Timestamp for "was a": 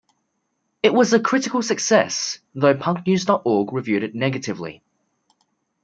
0.95-1.19